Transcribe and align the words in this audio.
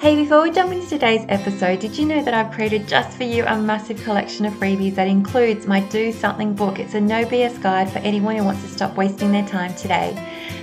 Hey, 0.00 0.16
before 0.16 0.40
we 0.40 0.50
jump 0.50 0.72
into 0.72 0.88
today's 0.88 1.26
episode, 1.28 1.80
did 1.80 1.98
you 1.98 2.06
know 2.06 2.24
that 2.24 2.32
I've 2.32 2.54
created 2.54 2.88
just 2.88 3.18
for 3.18 3.24
you 3.24 3.44
a 3.44 3.54
massive 3.54 4.02
collection 4.02 4.46
of 4.46 4.54
freebies 4.54 4.94
that 4.94 5.08
includes 5.08 5.66
my 5.66 5.80
Do 5.80 6.10
Something 6.10 6.54
book? 6.54 6.78
It's 6.78 6.94
a 6.94 7.00
no 7.02 7.26
BS 7.26 7.60
guide 7.60 7.92
for 7.92 7.98
anyone 7.98 8.36
who 8.36 8.44
wants 8.44 8.62
to 8.62 8.68
stop 8.70 8.96
wasting 8.96 9.30
their 9.30 9.46
time 9.46 9.74
today. 9.74 10.16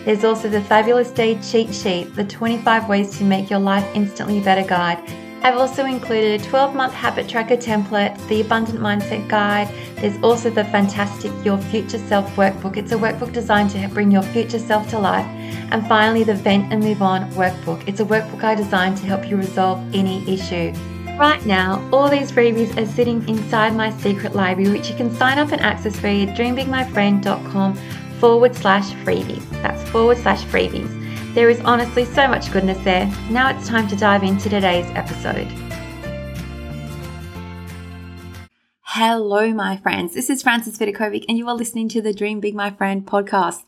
There's 0.05 0.23
also 0.23 0.49
the 0.49 0.61
Fabulous 0.61 1.11
Day 1.11 1.39
cheat 1.39 1.71
sheet, 1.71 2.16
the 2.16 2.23
25 2.23 2.89
ways 2.89 3.16
to 3.20 3.23
make 3.25 3.52
your 3.52 3.59
life 3.59 3.88
instantly 3.94 4.39
better 4.39 4.67
guide 4.67 5.08
I've 5.43 5.57
also 5.57 5.85
included 5.85 6.41
a 6.41 6.43
12 6.43 6.75
month 6.75 6.93
habit 6.93 7.29
tracker 7.29 7.57
template, 7.57 8.27
the 8.27 8.41
Abundant 8.41 8.79
Mindset 8.79 9.27
Guide. 9.29 9.69
There's 9.97 10.21
also 10.21 10.49
the 10.49 10.65
fantastic 10.65 11.31
Your 11.45 11.57
Future 11.57 11.99
Self 11.99 12.35
workbook. 12.35 12.75
It's 12.75 12.91
a 12.91 12.95
workbook 12.95 13.33
designed 13.33 13.69
to 13.71 13.87
bring 13.87 14.11
your 14.11 14.23
future 14.23 14.59
self 14.59 14.89
to 14.89 14.99
life. 14.99 15.25
And 15.71 15.87
finally, 15.87 16.23
the 16.23 16.33
Vent 16.33 16.73
and 16.73 16.83
Move 16.83 17.01
On 17.01 17.29
workbook. 17.31 17.87
It's 17.87 17.99
a 17.99 18.05
workbook 18.05 18.43
I 18.43 18.55
designed 18.55 18.97
to 18.97 19.05
help 19.05 19.29
you 19.29 19.37
resolve 19.37 19.79
any 19.93 20.27
issue. 20.27 20.73
Right 21.17 21.43
now, 21.45 21.88
all 21.91 22.09
these 22.09 22.31
freebies 22.31 22.77
are 22.77 22.85
sitting 22.85 23.27
inside 23.27 23.75
my 23.75 23.91
secret 23.97 24.35
library, 24.35 24.72
which 24.72 24.89
you 24.89 24.95
can 24.95 25.13
sign 25.16 25.39
up 25.39 25.51
and 25.51 25.61
access 25.61 25.95
via 25.95 26.27
dreambigmyfriend.com 26.27 27.75
forward 28.19 28.55
slash 28.55 28.91
freebies. 29.03 29.49
That's 29.63 29.81
forward 29.89 30.17
slash 30.17 30.44
freebies. 30.44 31.06
There 31.33 31.50
is 31.50 31.59
honestly 31.61 32.06
so 32.06 32.28
much 32.28 32.52
goodness 32.52 32.83
there. 32.83 33.06
Now 33.30 33.50
it's 33.50 33.67
time 33.67 33.88
to 33.89 33.95
dive 33.95 34.23
into 34.23 34.50
today's 34.50 34.88
episode. 34.95 35.47
Hello, 38.81 39.53
my 39.53 39.78
friends. 39.78 40.16
This 40.16 40.30
is 40.30 40.42
Frances 40.42 40.80
Vidakovic, 40.80 41.25
and 41.30 41.38
you 41.38 41.47
are 41.47 41.53
listening 41.53 41.89
to 41.89 42.02
the 42.02 42.14
Dream 42.14 42.39
Big 42.39 42.56
My 42.56 42.72
Friend 42.72 43.06
podcast. 43.06 43.64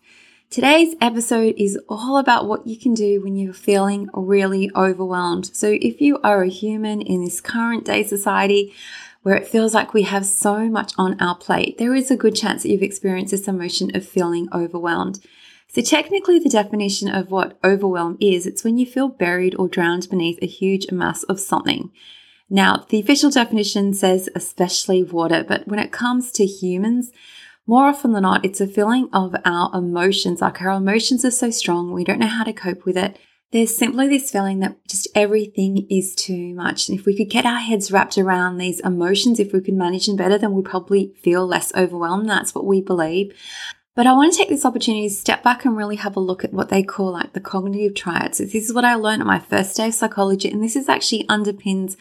Today's 0.50 0.96
episode 1.00 1.54
is 1.58 1.78
all 1.88 2.18
about 2.18 2.48
what 2.48 2.66
you 2.66 2.76
can 2.76 2.96
do 2.96 3.22
when 3.22 3.36
you're 3.36 3.54
feeling 3.54 4.10
really 4.14 4.72
overwhelmed. 4.76 5.56
So, 5.56 5.78
if 5.80 6.02
you 6.02 6.18
are 6.24 6.42
a 6.42 6.50
human 6.50 7.02
in 7.02 7.24
this 7.24 7.42
current 7.42 7.86
day 7.86 8.02
society 8.02 8.74
where 9.22 9.36
it 9.36 9.48
feels 9.48 9.76
like 9.76 9.94
we 9.94 10.04
have 10.04 10.26
so 10.26 10.70
much 10.70 10.94
on 10.98 11.22
our 11.22 11.36
plate, 11.36 11.78
there 11.78 11.94
is 11.94 12.10
a 12.10 12.18
good 12.18 12.36
chance 12.36 12.64
that 12.64 12.70
you've 12.70 12.82
experienced 12.82 13.30
this 13.30 13.48
emotion 13.48 13.96
of 13.96 14.08
feeling 14.08 14.48
overwhelmed. 14.52 15.20
So, 15.72 15.82
technically, 15.82 16.40
the 16.40 16.50
definition 16.50 17.10
of 17.10 17.30
what 17.30 17.60
overwhelm 17.64 18.18
is 18.20 18.48
it's 18.48 18.64
when 18.64 18.78
you 18.78 18.86
feel 18.88 19.08
buried 19.08 19.56
or 19.56 19.68
drowned 19.68 20.10
beneath 20.10 20.40
a 20.42 20.48
huge 20.48 20.92
mass 20.92 21.24
of 21.24 21.40
something. 21.40 21.92
Now, 22.50 22.86
the 22.90 23.00
official 23.00 23.30
definition 23.30 23.94
says 23.94 24.30
especially 24.34 25.04
water, 25.04 25.46
but 25.48 25.68
when 25.68 25.78
it 25.78 25.92
comes 25.92 26.32
to 26.34 26.46
humans, 26.46 27.12
more 27.68 27.86
often 27.86 28.14
than 28.14 28.24
not, 28.24 28.44
it's 28.44 28.60
a 28.60 28.66
feeling 28.66 29.10
of 29.14 29.36
our 29.46 29.70
emotions. 29.78 30.42
Like 30.42 30.60
our 30.60 30.72
emotions 30.72 31.24
are 31.24 31.30
so 31.30 31.52
strong, 31.52 31.94
we 31.94 32.04
don't 32.04 32.18
know 32.18 32.26
how 32.26 32.44
to 32.44 32.54
cope 32.54 32.84
with 32.84 32.98
it. 32.98 33.20
There's 33.52 33.76
simply 33.76 34.08
this 34.08 34.32
feeling 34.32 34.60
that 34.60 34.88
just 34.88 35.08
everything 35.14 35.86
is 35.90 36.16
too 36.16 36.56
much. 36.56 36.90
And 36.90 37.00
if 37.00 37.06
we 37.06 37.16
could 37.16 37.30
get 37.30 37.46
our 37.46 37.60
heads 37.60 37.92
wrapped 37.92 38.18
around 38.18 38.58
these 38.58 38.80
emotions, 38.80 39.40
if 39.40 39.54
we 39.54 39.62
could 39.62 39.76
manage 39.76 40.08
them 40.08 40.16
better, 40.16 40.40
then 40.40 40.54
we'd 40.54 40.66
probably 40.66 41.14
feel 41.22 41.46
less 41.46 41.72
overwhelmed. 41.76 42.28
That's 42.28 42.56
what 42.56 42.66
we 42.66 42.82
believe. 42.82 43.36
But 44.00 44.08
I 44.08 44.14
want 44.14 44.32
to 44.32 44.38
take 44.38 44.48
this 44.48 44.64
opportunity 44.64 45.10
to 45.10 45.14
step 45.14 45.44
back 45.44 45.66
and 45.66 45.76
really 45.76 45.98
have 45.98 46.16
a 46.16 46.22
look 46.22 46.46
at 46.46 46.54
what 46.54 46.70
they 46.70 46.84
call 46.84 47.12
like 47.12 47.34
the 47.34 47.42
cognitive 47.42 47.96
triads. 47.96 48.38
This 48.38 48.56
is 48.56 48.74
what 48.74 48.86
I 48.86 48.96
learned 48.96 49.22
at 49.22 49.28
my 49.28 49.40
first 49.40 49.76
day 49.76 49.90
of 49.90 49.94
psychology, 49.94 50.50
and 50.50 50.64
this 50.64 50.78
is 50.78 50.88
actually 50.88 51.26
underpins 51.26 51.98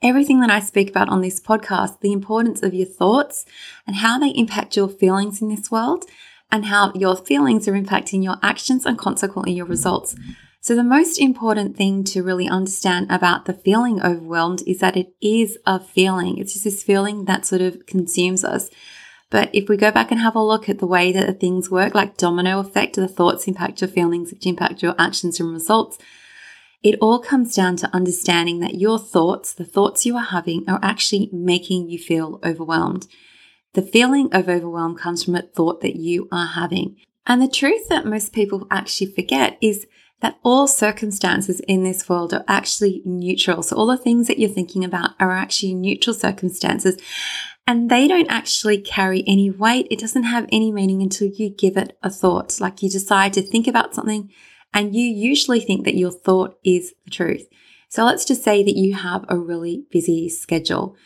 everything 0.00 0.38
that 0.38 0.52
I 0.52 0.60
speak 0.60 0.88
about 0.88 1.08
on 1.08 1.20
this 1.20 1.40
podcast 1.40 1.98
the 1.98 2.12
importance 2.12 2.62
of 2.62 2.74
your 2.74 2.86
thoughts 2.86 3.44
and 3.88 3.96
how 3.96 4.20
they 4.20 4.28
impact 4.28 4.76
your 4.76 4.86
feelings 4.86 5.42
in 5.42 5.48
this 5.48 5.68
world, 5.68 6.04
and 6.52 6.66
how 6.66 6.92
your 6.94 7.16
feelings 7.16 7.66
are 7.66 7.72
impacting 7.72 8.22
your 8.22 8.36
actions 8.40 8.86
and 8.86 8.96
consequently 8.96 9.52
your 9.52 9.66
results. 9.66 10.14
So, 10.60 10.76
the 10.76 10.84
most 10.84 11.18
important 11.18 11.76
thing 11.76 12.04
to 12.04 12.22
really 12.22 12.46
understand 12.46 13.10
about 13.10 13.46
the 13.46 13.52
feeling 13.52 14.00
overwhelmed 14.00 14.62
is 14.64 14.78
that 14.78 14.96
it 14.96 15.12
is 15.20 15.58
a 15.66 15.80
feeling. 15.80 16.38
It's 16.38 16.52
just 16.52 16.66
this 16.66 16.84
feeling 16.84 17.24
that 17.24 17.44
sort 17.44 17.62
of 17.62 17.84
consumes 17.86 18.44
us. 18.44 18.70
But 19.32 19.48
if 19.54 19.66
we 19.66 19.78
go 19.78 19.90
back 19.90 20.10
and 20.10 20.20
have 20.20 20.36
a 20.36 20.42
look 20.44 20.68
at 20.68 20.78
the 20.78 20.86
way 20.86 21.10
that 21.10 21.26
the 21.26 21.32
things 21.32 21.70
work, 21.70 21.94
like 21.94 22.18
domino 22.18 22.60
effect, 22.60 22.96
the 22.96 23.08
thoughts 23.08 23.48
impact 23.48 23.80
your 23.80 23.88
feelings, 23.88 24.30
which 24.30 24.44
impact 24.44 24.82
your 24.82 24.94
actions 24.98 25.40
and 25.40 25.50
results. 25.50 25.96
It 26.82 26.98
all 27.00 27.18
comes 27.18 27.54
down 27.54 27.76
to 27.76 27.94
understanding 27.94 28.60
that 28.60 28.74
your 28.74 28.98
thoughts, 28.98 29.54
the 29.54 29.64
thoughts 29.64 30.04
you 30.04 30.18
are 30.18 30.22
having, 30.22 30.68
are 30.68 30.80
actually 30.82 31.30
making 31.32 31.88
you 31.88 31.98
feel 31.98 32.40
overwhelmed. 32.44 33.06
The 33.72 33.80
feeling 33.80 34.28
of 34.34 34.50
overwhelm 34.50 34.96
comes 34.96 35.24
from 35.24 35.34
a 35.34 35.40
thought 35.40 35.80
that 35.80 35.96
you 35.96 36.28
are 36.30 36.48
having. 36.48 36.96
And 37.26 37.40
the 37.40 37.48
truth 37.48 37.88
that 37.88 38.04
most 38.04 38.34
people 38.34 38.66
actually 38.70 39.12
forget 39.12 39.56
is 39.62 39.86
that 40.22 40.38
all 40.44 40.68
circumstances 40.68 41.60
in 41.66 41.82
this 41.82 42.08
world 42.08 42.32
are 42.32 42.44
actually 42.46 43.02
neutral. 43.04 43.62
So 43.62 43.76
all 43.76 43.86
the 43.86 43.96
things 43.96 44.28
that 44.28 44.38
you're 44.38 44.48
thinking 44.48 44.84
about 44.84 45.10
are 45.20 45.32
actually 45.32 45.74
neutral 45.74 46.14
circumstances 46.14 46.96
and 47.66 47.90
they 47.90 48.08
don't 48.08 48.30
actually 48.30 48.80
carry 48.80 49.24
any 49.26 49.50
weight. 49.50 49.88
It 49.90 49.98
doesn't 49.98 50.22
have 50.22 50.46
any 50.50 50.72
meaning 50.72 51.02
until 51.02 51.28
you 51.28 51.50
give 51.50 51.76
it 51.76 51.98
a 52.02 52.10
thought. 52.10 52.60
Like 52.60 52.82
you 52.82 52.88
decide 52.88 53.32
to 53.34 53.42
think 53.42 53.66
about 53.66 53.94
something 53.94 54.30
and 54.72 54.94
you 54.94 55.04
usually 55.04 55.60
think 55.60 55.84
that 55.84 55.96
your 55.96 56.12
thought 56.12 56.56
is 56.64 56.94
the 57.04 57.10
truth. 57.10 57.48
So 57.88 58.04
let's 58.04 58.24
just 58.24 58.44
say 58.44 58.62
that 58.62 58.76
you 58.76 58.94
have 58.94 59.24
a 59.28 59.36
really 59.36 59.84
busy 59.90 60.28
schedule. 60.28 60.96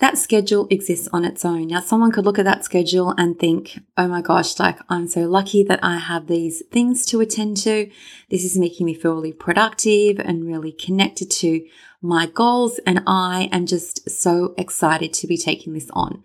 That 0.00 0.18
schedule 0.18 0.66
exists 0.70 1.08
on 1.12 1.24
its 1.24 1.44
own. 1.44 1.68
Now, 1.68 1.80
someone 1.80 2.10
could 2.10 2.24
look 2.24 2.38
at 2.38 2.44
that 2.44 2.64
schedule 2.64 3.14
and 3.16 3.38
think, 3.38 3.78
oh 3.96 4.08
my 4.08 4.22
gosh, 4.22 4.58
like 4.58 4.78
I'm 4.88 5.06
so 5.06 5.22
lucky 5.22 5.62
that 5.62 5.78
I 5.84 5.98
have 5.98 6.26
these 6.26 6.64
things 6.72 7.06
to 7.06 7.20
attend 7.20 7.58
to. 7.58 7.88
This 8.28 8.44
is 8.44 8.58
making 8.58 8.86
me 8.86 8.94
feel 8.94 9.14
really 9.14 9.32
productive 9.32 10.18
and 10.18 10.46
really 10.46 10.72
connected 10.72 11.30
to 11.30 11.64
my 12.02 12.26
goals, 12.26 12.80
and 12.84 13.02
I 13.06 13.48
am 13.52 13.66
just 13.66 14.10
so 14.10 14.54
excited 14.58 15.12
to 15.14 15.26
be 15.28 15.38
taking 15.38 15.72
this 15.72 15.88
on. 15.92 16.24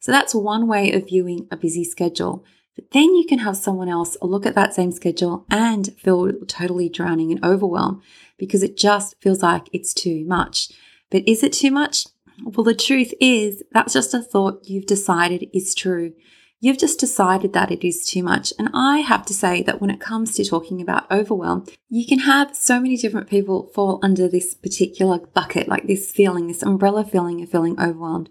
So 0.00 0.10
that's 0.10 0.34
one 0.34 0.66
way 0.66 0.92
of 0.92 1.06
viewing 1.06 1.46
a 1.50 1.56
busy 1.56 1.84
schedule. 1.84 2.44
But 2.74 2.90
then 2.90 3.14
you 3.14 3.24
can 3.26 3.38
have 3.38 3.56
someone 3.56 3.88
else 3.88 4.16
look 4.20 4.44
at 4.44 4.56
that 4.56 4.74
same 4.74 4.90
schedule 4.90 5.46
and 5.48 5.94
feel 5.96 6.32
totally 6.48 6.88
drowning 6.88 7.30
in 7.30 7.44
overwhelm 7.44 8.02
because 8.36 8.64
it 8.64 8.76
just 8.76 9.14
feels 9.22 9.42
like 9.42 9.68
it's 9.72 9.94
too 9.94 10.24
much. 10.26 10.72
But 11.10 11.26
is 11.28 11.44
it 11.44 11.52
too 11.52 11.70
much? 11.70 12.06
Well, 12.42 12.64
the 12.64 12.74
truth 12.74 13.12
is 13.20 13.62
that's 13.72 13.92
just 13.92 14.14
a 14.14 14.22
thought 14.22 14.64
you've 14.64 14.86
decided 14.86 15.48
is 15.52 15.74
true. 15.74 16.14
You've 16.60 16.78
just 16.78 16.98
decided 16.98 17.52
that 17.52 17.70
it 17.70 17.86
is 17.86 18.06
too 18.06 18.22
much. 18.22 18.52
And 18.58 18.70
I 18.72 19.00
have 19.00 19.26
to 19.26 19.34
say 19.34 19.62
that 19.64 19.82
when 19.82 19.90
it 19.90 20.00
comes 20.00 20.34
to 20.34 20.44
talking 20.44 20.80
about 20.80 21.10
overwhelm, 21.10 21.66
you 21.90 22.06
can 22.06 22.20
have 22.20 22.56
so 22.56 22.80
many 22.80 22.96
different 22.96 23.28
people 23.28 23.70
fall 23.74 23.98
under 24.02 24.28
this 24.28 24.54
particular 24.54 25.18
bucket, 25.18 25.68
like 25.68 25.86
this 25.86 26.10
feeling, 26.10 26.46
this 26.48 26.62
umbrella 26.62 27.04
feeling 27.04 27.42
of 27.42 27.50
feeling 27.50 27.78
overwhelmed. 27.78 28.30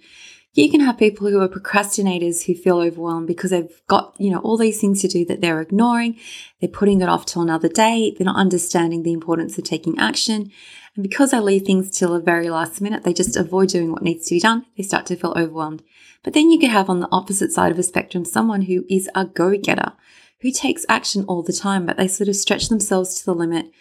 You 0.56 0.70
can 0.70 0.82
have 0.82 1.00
people 1.00 1.28
who 1.30 1.42
are 1.42 1.48
procrastinators 1.48 2.46
who 2.46 2.54
feel 2.54 2.78
overwhelmed 2.78 3.26
because 3.26 3.50
they've 3.50 3.82
got, 3.88 4.14
you 4.20 4.32
know, 4.32 4.38
all 4.40 4.56
these 4.56 4.80
things 4.80 5.02
to 5.02 5.08
do 5.08 5.26
that 5.26 5.42
they're 5.42 5.62
ignoring. 5.62 6.20
They're 6.62 6.70
putting 6.70 7.02
it 7.02 7.10
off 7.10 7.26
till 7.26 7.42
another 7.42 7.68
day. 7.68 8.14
They're 8.16 8.26
not 8.26 8.36
understanding 8.36 9.02
the 9.02 9.14
importance 9.14 9.58
of 9.58 9.64
taking 9.64 9.98
action. 9.98 10.52
And 10.96 11.02
because 11.02 11.32
they 11.32 11.40
leave 11.40 11.64
things 11.64 11.90
till 11.90 12.14
the 12.14 12.20
very 12.20 12.52
last 12.52 12.82
minute, 12.82 13.04
they 13.04 13.14
just 13.14 13.36
avoid 13.36 13.70
doing 13.70 13.92
what 13.92 14.04
needs 14.04 14.28
to 14.28 14.36
be 14.36 14.40
done. 14.40 14.68
They 14.78 14.84
start 14.84 15.08
to 15.08 15.16
feel 15.16 15.34
overwhelmed. 15.36 15.82
But 16.24 16.34
then 16.34 16.52
you 16.52 16.60
could 16.60 16.70
have 16.70 16.88
on 16.88 17.00
the 17.00 17.10
opposite 17.12 17.52
side 17.52 17.72
of 17.72 17.80
a 17.80 17.84
spectrum 17.84 18.24
someone 18.24 18.64
who 18.64 18.86
is 18.88 19.10
a 19.16 19.26
go 19.26 19.58
getter, 19.58 19.94
who 20.42 20.52
takes 20.52 20.86
action 20.88 21.26
all 21.26 21.42
the 21.42 21.52
time, 21.52 21.88
but 21.88 21.98
they 21.98 22.08
sort 22.08 22.28
of 22.28 22.36
stretch 22.36 22.70
themselves 22.70 23.16
to 23.16 23.26
the 23.26 23.34
limit. 23.34 23.72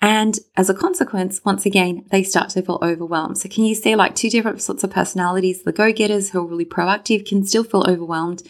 And 0.00 0.38
as 0.56 0.68
a 0.68 0.74
consequence, 0.74 1.40
once 1.44 1.64
again, 1.64 2.04
they 2.10 2.22
start 2.22 2.50
to 2.50 2.62
feel 2.62 2.78
overwhelmed. 2.82 3.38
So, 3.38 3.48
can 3.48 3.64
you 3.64 3.74
see 3.74 3.96
like 3.96 4.14
two 4.14 4.28
different 4.28 4.60
sorts 4.60 4.84
of 4.84 4.90
personalities? 4.90 5.62
The 5.62 5.72
go 5.72 5.92
getters 5.92 6.30
who 6.30 6.40
are 6.40 6.46
really 6.46 6.66
proactive 6.66 7.26
can 7.26 7.44
still 7.44 7.64
feel 7.64 7.84
overwhelmed. 7.88 8.42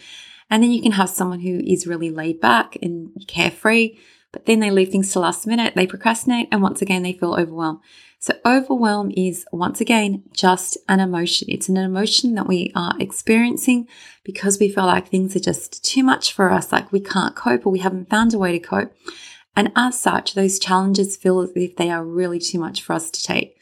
And 0.51 0.63
then 0.63 0.71
you 0.71 0.83
can 0.83 0.93
have 0.93 1.11
someone 1.11 1.41
who 1.41 1.61
is 1.65 1.87
really 1.87 2.11
laid 2.11 2.41
back 2.41 2.77
and 2.83 3.11
carefree, 3.27 3.97
but 4.33 4.47
then 4.47 4.61
they 4.61 4.71
leave 4.71 4.91
things 4.91 5.13
to 5.13 5.21
last 5.21 5.47
minute, 5.47 5.75
they 5.75 5.87
procrastinate, 5.87 6.49
and 6.51 6.61
once 6.61 6.83
again, 6.83 7.03
they 7.03 7.13
feel 7.13 7.35
overwhelmed. 7.35 7.81
So, 8.19 8.35
overwhelm 8.45 9.13
is 9.17 9.47
once 9.53 9.81
again 9.81 10.25
just 10.33 10.77
an 10.89 10.99
emotion. 10.99 11.49
It's 11.51 11.69
an 11.69 11.77
emotion 11.77 12.35
that 12.35 12.49
we 12.49 12.73
are 12.75 12.95
experiencing 12.99 13.87
because 14.25 14.59
we 14.59 14.71
feel 14.71 14.87
like 14.87 15.09
things 15.09 15.37
are 15.37 15.41
just 15.41 15.85
too 15.85 16.03
much 16.03 16.33
for 16.33 16.51
us, 16.51 16.73
like 16.73 16.91
we 16.91 17.01
can't 17.01 17.37
cope 17.37 17.67
or 17.67 17.71
we 17.71 17.81
haven't 17.81 18.11
found 18.11 18.35
a 18.35 18.39
way 18.39 18.59
to 18.59 18.59
cope. 18.59 18.93
And 19.57 19.73
as 19.77 19.99
such, 19.99 20.35
those 20.35 20.59
challenges 20.59 21.17
feel 21.17 21.41
as 21.41 21.53
if 21.55 21.77
they 21.77 21.91
are 21.91 22.05
really 22.05 22.39
too 22.39 22.59
much 22.59 22.83
for 22.83 22.93
us 22.93 23.11
to 23.11 23.23
take. 23.23 23.57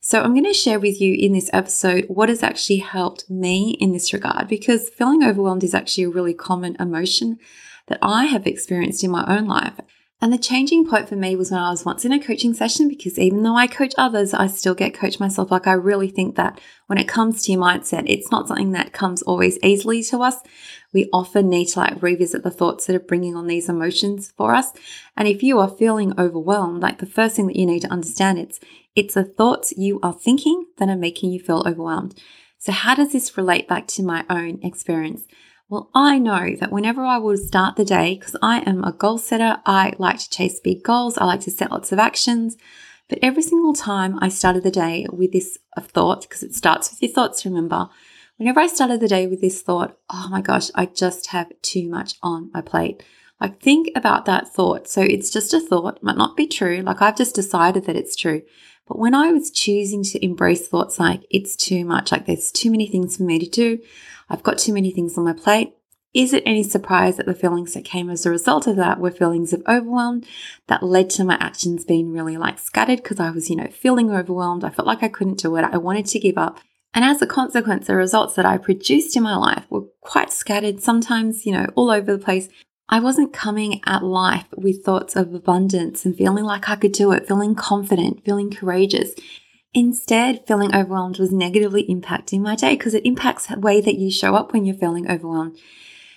So, 0.00 0.22
I'm 0.22 0.34
going 0.34 0.44
to 0.44 0.54
share 0.54 0.78
with 0.78 1.00
you 1.00 1.14
in 1.14 1.32
this 1.32 1.50
episode 1.52 2.04
what 2.08 2.28
has 2.28 2.42
actually 2.42 2.78
helped 2.78 3.28
me 3.28 3.76
in 3.80 3.92
this 3.92 4.12
regard 4.12 4.46
because 4.46 4.88
feeling 4.88 5.24
overwhelmed 5.24 5.64
is 5.64 5.74
actually 5.74 6.04
a 6.04 6.10
really 6.10 6.32
common 6.32 6.76
emotion 6.78 7.38
that 7.88 7.98
I 8.00 8.26
have 8.26 8.46
experienced 8.46 9.02
in 9.02 9.10
my 9.10 9.24
own 9.26 9.46
life. 9.46 9.80
And 10.18 10.32
the 10.32 10.38
changing 10.38 10.88
point 10.88 11.10
for 11.10 11.16
me 11.16 11.36
was 11.36 11.50
when 11.50 11.60
I 11.60 11.70
was 11.70 11.84
once 11.84 12.06
in 12.06 12.12
a 12.12 12.18
coaching 12.18 12.54
session 12.54 12.88
because 12.88 13.18
even 13.18 13.42
though 13.42 13.54
I 13.54 13.66
coach 13.66 13.92
others, 13.98 14.32
I 14.32 14.46
still 14.46 14.74
get 14.74 14.94
coached 14.94 15.20
myself. 15.20 15.50
Like 15.50 15.66
I 15.66 15.72
really 15.72 16.08
think 16.08 16.36
that 16.36 16.58
when 16.86 16.98
it 16.98 17.06
comes 17.06 17.42
to 17.42 17.52
your 17.52 17.60
mindset, 17.60 18.04
it's 18.06 18.30
not 18.30 18.48
something 18.48 18.72
that 18.72 18.94
comes 18.94 19.20
always 19.20 19.58
easily 19.62 20.02
to 20.04 20.22
us. 20.22 20.38
We 20.94 21.10
often 21.12 21.50
need 21.50 21.66
to 21.68 21.80
like 21.80 22.02
revisit 22.02 22.42
the 22.42 22.50
thoughts 22.50 22.86
that 22.86 22.96
are 22.96 23.00
bringing 23.00 23.36
on 23.36 23.46
these 23.46 23.68
emotions 23.68 24.32
for 24.38 24.54
us. 24.54 24.72
And 25.18 25.28
if 25.28 25.42
you 25.42 25.58
are 25.58 25.68
feeling 25.68 26.18
overwhelmed, 26.18 26.80
like 26.80 26.98
the 26.98 27.06
first 27.06 27.36
thing 27.36 27.46
that 27.48 27.56
you 27.56 27.66
need 27.66 27.80
to 27.80 27.92
understand 27.92 28.38
it's 28.38 28.58
it's 28.94 29.12
the 29.12 29.24
thoughts 29.24 29.74
you 29.76 30.00
are 30.02 30.14
thinking 30.14 30.64
that 30.78 30.88
are 30.88 30.96
making 30.96 31.30
you 31.30 31.40
feel 31.40 31.62
overwhelmed. 31.66 32.18
So 32.58 32.72
how 32.72 32.94
does 32.94 33.12
this 33.12 33.36
relate 33.36 33.68
back 33.68 33.86
to 33.88 34.02
my 34.02 34.24
own 34.30 34.60
experience? 34.62 35.26
Well, 35.68 35.90
I 35.94 36.20
know 36.20 36.54
that 36.60 36.70
whenever 36.70 37.04
I 37.04 37.18
would 37.18 37.40
start 37.40 37.74
the 37.74 37.84
day, 37.84 38.14
because 38.14 38.36
I 38.40 38.60
am 38.60 38.84
a 38.84 38.92
goal 38.92 39.18
setter, 39.18 39.58
I 39.66 39.94
like 39.98 40.20
to 40.20 40.30
chase 40.30 40.60
big 40.60 40.84
goals, 40.84 41.18
I 41.18 41.24
like 41.24 41.40
to 41.40 41.50
set 41.50 41.72
lots 41.72 41.90
of 41.90 41.98
actions. 41.98 42.56
But 43.08 43.18
every 43.20 43.42
single 43.42 43.74
time 43.74 44.16
I 44.20 44.28
started 44.28 44.62
the 44.62 44.70
day 44.70 45.06
with 45.12 45.32
this 45.32 45.58
uh, 45.76 45.80
thought, 45.80 46.22
because 46.22 46.44
it 46.44 46.54
starts 46.54 46.90
with 46.90 47.02
your 47.02 47.10
thoughts, 47.10 47.44
remember, 47.44 47.88
whenever 48.36 48.60
I 48.60 48.68
started 48.68 49.00
the 49.00 49.08
day 49.08 49.26
with 49.26 49.40
this 49.40 49.60
thought, 49.60 49.98
oh 50.08 50.28
my 50.30 50.40
gosh, 50.40 50.70
I 50.76 50.86
just 50.86 51.28
have 51.28 51.50
too 51.62 51.88
much 51.88 52.14
on 52.22 52.50
my 52.54 52.60
plate. 52.60 53.02
Like, 53.40 53.60
think 53.60 53.88
about 53.96 54.24
that 54.26 54.48
thought. 54.48 54.86
So 54.86 55.02
it's 55.02 55.30
just 55.30 55.52
a 55.52 55.60
thought, 55.60 56.00
might 56.00 56.16
not 56.16 56.36
be 56.36 56.46
true. 56.46 56.82
Like, 56.82 57.02
I've 57.02 57.16
just 57.16 57.34
decided 57.34 57.86
that 57.86 57.96
it's 57.96 58.14
true. 58.14 58.42
But 58.86 58.98
when 58.98 59.14
I 59.14 59.32
was 59.32 59.50
choosing 59.50 60.02
to 60.04 60.24
embrace 60.24 60.68
thoughts 60.68 60.98
like 60.98 61.22
it's 61.30 61.56
too 61.56 61.84
much, 61.84 62.12
like 62.12 62.26
there's 62.26 62.52
too 62.52 62.70
many 62.70 62.86
things 62.86 63.16
for 63.16 63.24
me 63.24 63.38
to 63.38 63.46
do, 63.48 63.80
I've 64.28 64.42
got 64.42 64.58
too 64.58 64.72
many 64.72 64.90
things 64.90 65.16
on 65.18 65.24
my 65.24 65.32
plate, 65.32 65.74
is 66.16 66.32
it 66.32 66.42
any 66.46 66.62
surprise 66.62 67.18
that 67.18 67.26
the 67.26 67.34
feelings 67.34 67.74
that 67.74 67.84
came 67.84 68.08
as 68.08 68.24
a 68.24 68.30
result 68.30 68.66
of 68.66 68.76
that 68.76 68.98
were 68.98 69.10
feelings 69.10 69.52
of 69.52 69.62
overwhelm 69.68 70.22
that 70.66 70.82
led 70.82 71.10
to 71.10 71.24
my 71.24 71.36
actions 71.40 71.84
being 71.84 72.10
really 72.10 72.38
like 72.38 72.58
scattered 72.58 73.02
because 73.02 73.20
I 73.20 73.30
was, 73.30 73.50
you 73.50 73.56
know, 73.56 73.66
feeling 73.66 74.10
overwhelmed. 74.10 74.64
I 74.64 74.70
felt 74.70 74.88
like 74.88 75.02
I 75.02 75.08
couldn't 75.08 75.40
do 75.40 75.54
it. 75.56 75.64
I 75.70 75.76
wanted 75.76 76.06
to 76.06 76.18
give 76.18 76.38
up. 76.38 76.58
And 76.94 77.04
as 77.04 77.20
a 77.20 77.26
consequence, 77.26 77.86
the 77.86 77.96
results 77.96 78.34
that 78.36 78.46
I 78.46 78.56
produced 78.56 79.14
in 79.14 79.24
my 79.24 79.36
life 79.36 79.66
were 79.68 79.84
quite 80.00 80.32
scattered, 80.32 80.82
sometimes, 80.82 81.44
you 81.44 81.52
know, 81.52 81.66
all 81.74 81.90
over 81.90 82.10
the 82.10 82.24
place. 82.24 82.48
I 82.88 83.00
wasn't 83.00 83.32
coming 83.32 83.80
at 83.84 84.04
life 84.04 84.46
with 84.56 84.84
thoughts 84.84 85.16
of 85.16 85.34
abundance 85.34 86.04
and 86.04 86.16
feeling 86.16 86.44
like 86.44 86.68
I 86.68 86.76
could 86.76 86.92
do 86.92 87.10
it, 87.12 87.26
feeling 87.26 87.54
confident, 87.54 88.24
feeling 88.24 88.50
courageous. 88.50 89.12
Instead, 89.74 90.46
feeling 90.46 90.74
overwhelmed 90.74 91.18
was 91.18 91.32
negatively 91.32 91.84
impacting 91.88 92.40
my 92.40 92.54
day 92.54 92.76
because 92.76 92.94
it 92.94 93.04
impacts 93.04 93.46
the 93.46 93.58
way 93.58 93.80
that 93.80 93.98
you 93.98 94.10
show 94.10 94.34
up 94.34 94.52
when 94.52 94.64
you're 94.64 94.76
feeling 94.76 95.10
overwhelmed. 95.10 95.58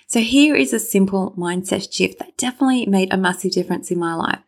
So 0.08 0.22
here 0.22 0.56
is 0.56 0.72
a 0.72 0.80
simple 0.80 1.34
mindset 1.38 1.92
shift 1.92 2.20
that 2.20 2.38
definitely 2.38 2.86
made 2.86 3.12
a 3.12 3.18
massive 3.18 3.52
difference 3.52 3.92
in 3.92 4.00
my 4.00 4.14
life. 4.14 4.40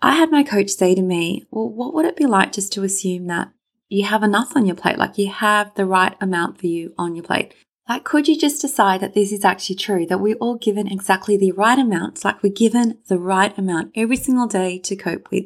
I 0.00 0.14
had 0.14 0.30
my 0.30 0.42
coach 0.42 0.70
say 0.70 0.94
to 0.94 1.02
me, 1.02 1.46
well, 1.50 1.68
what 1.68 1.94
would 1.94 2.06
it 2.06 2.16
be 2.16 2.26
like 2.26 2.52
just 2.52 2.72
to 2.74 2.84
assume 2.84 3.26
that 3.26 3.50
you 3.88 4.04
have 4.04 4.22
enough 4.22 4.56
on 4.56 4.66
your 4.66 4.76
plate, 4.76 4.98
like 4.98 5.18
you 5.18 5.30
have 5.30 5.74
the 5.74 5.86
right 5.86 6.16
amount 6.20 6.58
for 6.58 6.66
you 6.66 6.94
on 6.96 7.14
your 7.14 7.24
plate? 7.24 7.54
Like, 7.88 8.04
could 8.04 8.26
you 8.26 8.36
just 8.36 8.60
decide 8.60 9.00
that 9.00 9.14
this 9.14 9.30
is 9.30 9.44
actually 9.44 9.76
true, 9.76 10.06
that 10.06 10.18
we're 10.18 10.36
all 10.36 10.56
given 10.56 10.88
exactly 10.88 11.36
the 11.36 11.52
right 11.52 11.78
amount, 11.78 12.24
like 12.24 12.42
we're 12.42 12.52
given 12.52 12.98
the 13.06 13.18
right 13.18 13.56
amount 13.56 13.92
every 13.94 14.16
single 14.16 14.48
day 14.48 14.78
to 14.80 14.96
cope 14.96 15.30
with? 15.30 15.44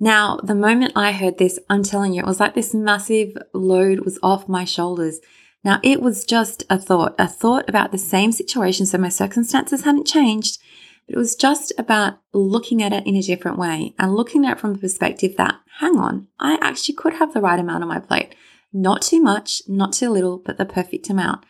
Now, 0.00 0.38
the 0.42 0.54
moment 0.54 0.94
I 0.96 1.12
heard 1.12 1.38
this, 1.38 1.58
I'm 1.68 1.82
telling 1.82 2.14
you, 2.14 2.22
it 2.22 2.26
was 2.26 2.40
like 2.40 2.54
this 2.54 2.74
massive 2.74 3.36
load 3.52 4.00
was 4.00 4.18
off 4.22 4.48
my 4.48 4.64
shoulders. 4.64 5.20
Now, 5.62 5.78
it 5.84 6.02
was 6.02 6.24
just 6.24 6.64
a 6.68 6.78
thought, 6.78 7.14
a 7.18 7.28
thought 7.28 7.68
about 7.68 7.92
the 7.92 7.98
same 7.98 8.32
situation. 8.32 8.84
So 8.86 8.98
my 8.98 9.10
circumstances 9.10 9.84
hadn't 9.84 10.08
changed, 10.08 10.58
but 11.06 11.14
it 11.14 11.18
was 11.18 11.36
just 11.36 11.72
about 11.78 12.14
looking 12.32 12.82
at 12.82 12.92
it 12.92 13.06
in 13.06 13.14
a 13.14 13.22
different 13.22 13.58
way 13.58 13.94
and 13.98 14.16
looking 14.16 14.44
at 14.44 14.56
it 14.56 14.60
from 14.60 14.72
the 14.72 14.80
perspective 14.80 15.36
that, 15.36 15.60
hang 15.78 15.96
on, 15.98 16.26
I 16.40 16.58
actually 16.60 16.96
could 16.96 17.14
have 17.14 17.32
the 17.32 17.40
right 17.40 17.60
amount 17.60 17.84
on 17.84 17.88
my 17.88 18.00
plate. 18.00 18.34
Not 18.72 19.02
too 19.02 19.20
much, 19.20 19.62
not 19.68 19.92
too 19.92 20.10
little, 20.10 20.38
but 20.38 20.58
the 20.58 20.64
perfect 20.64 21.10
amount. 21.10 21.44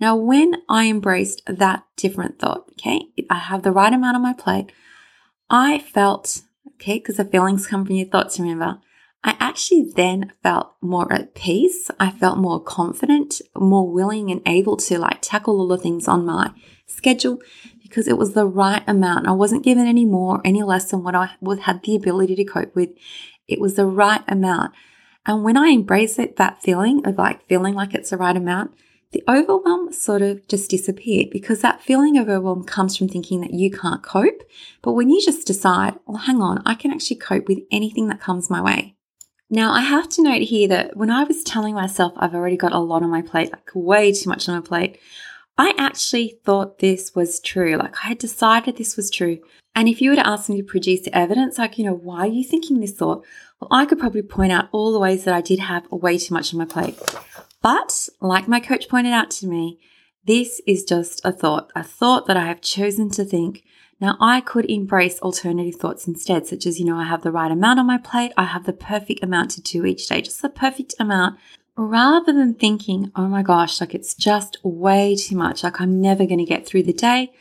Now, 0.00 0.16
when 0.16 0.56
I 0.68 0.88
embraced 0.88 1.42
that 1.46 1.84
different 1.96 2.38
thought, 2.38 2.68
okay, 2.72 3.02
I 3.30 3.38
have 3.38 3.62
the 3.62 3.72
right 3.72 3.92
amount 3.92 4.16
on 4.16 4.22
my 4.22 4.32
plate, 4.32 4.72
I 5.48 5.78
felt, 5.78 6.42
okay, 6.74 6.98
because 6.98 7.16
the 7.16 7.24
feelings 7.24 7.66
come 7.66 7.84
from 7.84 7.94
your 7.94 8.08
thoughts, 8.08 8.40
remember, 8.40 8.80
I 9.22 9.36
actually 9.40 9.90
then 9.96 10.32
felt 10.42 10.74
more 10.82 11.10
at 11.10 11.34
peace. 11.34 11.90
I 11.98 12.10
felt 12.10 12.36
more 12.36 12.60
confident, 12.60 13.40
more 13.56 13.90
willing 13.90 14.30
and 14.30 14.42
able 14.44 14.76
to 14.76 14.98
like 14.98 15.18
tackle 15.22 15.58
all 15.60 15.68
the 15.68 15.78
things 15.78 16.06
on 16.06 16.26
my 16.26 16.52
schedule 16.86 17.38
because 17.82 18.06
it 18.06 18.18
was 18.18 18.34
the 18.34 18.46
right 18.46 18.82
amount. 18.86 19.26
I 19.26 19.32
wasn't 19.32 19.64
given 19.64 19.86
any 19.86 20.04
more, 20.04 20.42
any 20.44 20.62
less 20.62 20.90
than 20.90 21.02
what 21.02 21.14
I 21.14 21.30
had 21.62 21.82
the 21.82 21.96
ability 21.96 22.34
to 22.36 22.44
cope 22.44 22.74
with. 22.74 22.90
It 23.48 23.60
was 23.60 23.76
the 23.76 23.86
right 23.86 24.22
amount. 24.28 24.74
And 25.26 25.42
when 25.42 25.56
I 25.56 25.68
embrace 25.68 26.18
it, 26.18 26.36
that 26.36 26.62
feeling 26.62 27.06
of 27.06 27.16
like 27.16 27.46
feeling 27.46 27.74
like 27.74 27.94
it's 27.94 28.10
the 28.10 28.16
right 28.16 28.36
amount, 28.36 28.74
the 29.12 29.22
overwhelm 29.28 29.92
sort 29.92 30.22
of 30.22 30.46
just 30.48 30.70
disappeared 30.70 31.30
because 31.30 31.60
that 31.60 31.80
feeling 31.80 32.18
of 32.18 32.28
overwhelm 32.28 32.64
comes 32.64 32.96
from 32.96 33.08
thinking 33.08 33.40
that 33.40 33.54
you 33.54 33.70
can't 33.70 34.02
cope. 34.02 34.42
But 34.82 34.92
when 34.92 35.08
you 35.08 35.22
just 35.24 35.46
decide, 35.46 35.94
well, 36.06 36.18
hang 36.18 36.42
on, 36.42 36.62
I 36.66 36.74
can 36.74 36.90
actually 36.90 37.16
cope 37.16 37.48
with 37.48 37.60
anything 37.70 38.08
that 38.08 38.20
comes 38.20 38.50
my 38.50 38.60
way. 38.60 38.96
Now, 39.48 39.72
I 39.72 39.82
have 39.82 40.08
to 40.10 40.22
note 40.22 40.42
here 40.42 40.66
that 40.68 40.96
when 40.96 41.10
I 41.10 41.22
was 41.24 41.44
telling 41.44 41.74
myself 41.74 42.12
I've 42.16 42.34
already 42.34 42.56
got 42.56 42.72
a 42.72 42.78
lot 42.78 43.02
on 43.02 43.10
my 43.10 43.22
plate, 43.22 43.52
like 43.52 43.70
way 43.74 44.12
too 44.12 44.28
much 44.28 44.48
on 44.48 44.56
my 44.56 44.60
plate, 44.60 44.98
I 45.56 45.74
actually 45.78 46.40
thought 46.44 46.80
this 46.80 47.14
was 47.14 47.38
true. 47.40 47.76
Like 47.76 47.94
I 48.04 48.08
had 48.08 48.18
decided 48.18 48.76
this 48.76 48.96
was 48.96 49.10
true. 49.10 49.38
And 49.74 49.88
if 49.88 50.00
you 50.00 50.10
were 50.10 50.16
to 50.16 50.26
ask 50.26 50.48
me 50.48 50.56
to 50.58 50.62
produce 50.62 51.08
evidence, 51.12 51.58
like, 51.58 51.78
you 51.78 51.84
know, 51.84 51.94
why 51.94 52.20
are 52.20 52.26
you 52.26 52.44
thinking 52.44 52.80
this 52.80 52.92
thought? 52.92 53.24
Well, 53.60 53.68
I 53.70 53.86
could 53.86 53.98
probably 53.98 54.22
point 54.22 54.52
out 54.52 54.68
all 54.72 54.92
the 54.92 55.00
ways 55.00 55.24
that 55.24 55.34
I 55.34 55.40
did 55.40 55.58
have 55.58 55.90
way 55.90 56.18
too 56.18 56.32
much 56.32 56.52
on 56.52 56.58
my 56.58 56.64
plate. 56.64 56.98
But 57.60 58.08
like 58.20 58.46
my 58.46 58.60
coach 58.60 58.88
pointed 58.88 59.12
out 59.12 59.30
to 59.32 59.46
me, 59.46 59.80
this 60.24 60.60
is 60.66 60.84
just 60.84 61.24
a 61.24 61.32
thought, 61.32 61.70
a 61.74 61.82
thought 61.82 62.26
that 62.26 62.36
I 62.36 62.46
have 62.46 62.60
chosen 62.60 63.10
to 63.10 63.24
think. 63.24 63.64
Now, 64.00 64.16
I 64.20 64.40
could 64.40 64.70
embrace 64.70 65.20
alternative 65.20 65.76
thoughts 65.76 66.06
instead, 66.06 66.46
such 66.46 66.66
as, 66.66 66.78
you 66.78 66.84
know, 66.84 66.96
I 66.96 67.04
have 67.04 67.22
the 67.22 67.30
right 67.30 67.50
amount 67.50 67.78
on 67.78 67.86
my 67.86 67.98
plate, 67.98 68.32
I 68.36 68.44
have 68.44 68.64
the 68.64 68.72
perfect 68.72 69.22
amount 69.22 69.52
to 69.52 69.62
do 69.62 69.84
each 69.84 70.08
day, 70.08 70.20
just 70.20 70.42
the 70.42 70.48
perfect 70.48 70.94
amount, 70.98 71.38
rather 71.76 72.32
than 72.32 72.54
thinking, 72.54 73.12
oh 73.16 73.28
my 73.28 73.42
gosh, 73.42 73.80
like 73.80 73.94
it's 73.94 74.14
just 74.14 74.58
way 74.64 75.14
too 75.16 75.36
much, 75.36 75.62
like 75.62 75.80
I'm 75.80 76.00
never 76.00 76.26
going 76.26 76.38
to 76.38 76.44
get 76.44 76.66
through 76.66 76.82
the 76.84 76.92
day. 76.92 77.32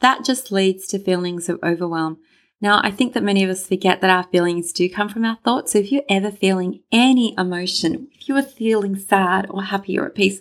That 0.00 0.24
just 0.24 0.50
leads 0.50 0.86
to 0.88 0.98
feelings 0.98 1.48
of 1.48 1.58
overwhelm. 1.62 2.18
Now, 2.60 2.80
I 2.82 2.90
think 2.90 3.14
that 3.14 3.22
many 3.22 3.42
of 3.42 3.50
us 3.50 3.66
forget 3.66 4.00
that 4.00 4.10
our 4.10 4.24
feelings 4.24 4.72
do 4.72 4.88
come 4.90 5.08
from 5.08 5.24
our 5.24 5.38
thoughts. 5.44 5.72
So 5.72 5.78
if 5.78 5.90
you're 5.90 6.02
ever 6.10 6.30
feeling 6.30 6.80
any 6.92 7.34
emotion, 7.38 8.08
if 8.12 8.28
you 8.28 8.36
are 8.36 8.42
feeling 8.42 8.98
sad 8.98 9.46
or 9.48 9.64
happy 9.64 9.98
or 9.98 10.06
at 10.06 10.14
peace, 10.14 10.40